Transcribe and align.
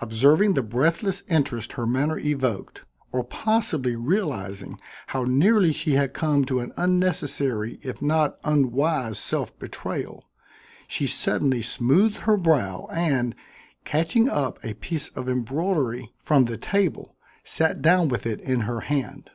Observing 0.00 0.54
the 0.54 0.62
breathless 0.62 1.24
interest 1.28 1.72
her 1.72 1.84
manner 1.84 2.16
evoked, 2.16 2.84
or 3.10 3.24
possibly 3.24 3.96
realizing 3.96 4.78
how 5.08 5.24
nearly 5.24 5.72
she 5.72 5.94
had 5.94 6.14
come 6.14 6.44
to 6.44 6.60
an 6.60 6.72
unnecessary 6.76 7.80
if 7.82 8.00
not 8.00 8.38
unwise 8.44 9.18
self 9.18 9.58
betrayal, 9.58 10.30
she 10.86 11.08
suddenly 11.08 11.60
smoothed 11.60 12.18
her 12.18 12.36
brow 12.36 12.86
and, 12.92 13.34
catching 13.84 14.28
up 14.28 14.60
a 14.64 14.74
piece 14.74 15.08
of 15.08 15.28
embroidery 15.28 16.12
from 16.20 16.44
the 16.44 16.56
table, 16.56 17.16
sat 17.42 17.82
down 17.82 18.06
with 18.06 18.26
it 18.26 18.40
in 18.42 18.60
her 18.60 18.78
hand. 18.82 19.32